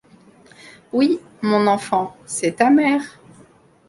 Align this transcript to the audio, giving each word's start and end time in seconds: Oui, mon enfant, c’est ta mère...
Oui, 0.93 1.19
mon 1.43 1.67
enfant, 1.67 2.17
c’est 2.25 2.53
ta 2.55 2.71
mère... 2.71 3.19